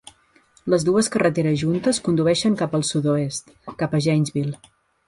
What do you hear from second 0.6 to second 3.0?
Les dues carreteres juntes condueixen cap al